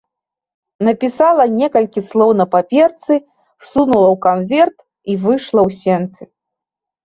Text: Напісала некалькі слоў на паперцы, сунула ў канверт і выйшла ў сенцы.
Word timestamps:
Напісала 0.87 1.45
некалькі 1.57 1.99
слоў 2.09 2.33
на 2.41 2.45
паперцы, 2.57 3.13
сунула 3.69 4.07
ў 4.15 4.25
канверт 4.27 4.77
і 5.09 5.13
выйшла 5.23 5.61
ў 5.69 5.83
сенцы. 5.85 6.21